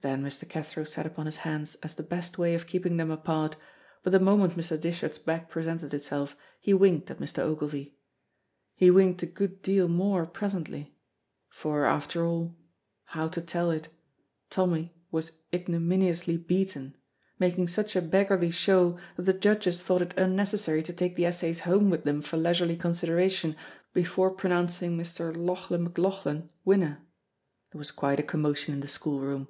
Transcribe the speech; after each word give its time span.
Then 0.00 0.22
Mr. 0.22 0.48
Cathro 0.48 0.84
sat 0.84 1.06
upon 1.06 1.26
his 1.26 1.38
hands 1.38 1.74
as 1.82 1.96
the 1.96 2.04
best 2.04 2.38
way 2.38 2.54
of 2.54 2.68
keeping 2.68 2.98
them 2.98 3.10
apart, 3.10 3.56
but 4.04 4.10
the 4.12 4.20
moment 4.20 4.52
Mr. 4.54 4.80
Dishart's 4.80 5.18
back 5.18 5.50
presented 5.50 5.92
itself, 5.92 6.36
he 6.60 6.72
winked 6.72 7.10
at 7.10 7.18
Mr. 7.18 7.40
Ogilvy. 7.40 7.98
He 8.76 8.92
winked 8.92 9.24
a 9.24 9.26
good 9.26 9.60
deal 9.60 9.88
more 9.88 10.24
presently. 10.24 10.94
For 11.48 11.84
after 11.84 12.24
all 12.24 12.56
how 13.06 13.26
to 13.26 13.40
tell 13.42 13.72
it! 13.72 13.88
Tommy 14.50 14.94
was 15.10 15.32
ignominiously 15.52 16.36
beaten, 16.36 16.96
making 17.40 17.66
such 17.66 17.96
a 17.96 18.00
beggarly 18.00 18.52
show 18.52 19.00
that 19.16 19.22
the 19.24 19.32
judges 19.34 19.82
thought 19.82 20.00
it 20.02 20.16
unnecessary 20.16 20.84
to 20.84 20.92
take 20.92 21.16
the 21.16 21.26
essays 21.26 21.62
home 21.66 21.90
with 21.90 22.04
them 22.04 22.22
for 22.22 22.36
leisurely 22.36 22.76
consideration 22.76 23.56
before 23.92 24.30
pronouncing 24.30 24.96
Mr. 24.96 25.34
Lauchlan 25.36 25.88
McLauchlan 25.90 26.50
winner. 26.64 27.02
There 27.72 27.80
was 27.80 27.90
quite 27.90 28.20
a 28.20 28.22
commotion 28.22 28.72
in 28.74 28.78
the 28.80 28.86
school 28.86 29.18
room. 29.18 29.48